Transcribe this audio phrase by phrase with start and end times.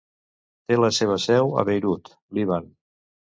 [0.71, 2.73] Té la seva seu a Beirut, Líban.